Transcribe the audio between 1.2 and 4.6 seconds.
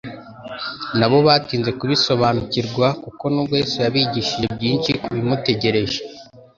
batinze kubisobariukirwa kuko nubwo Yesu yabigishije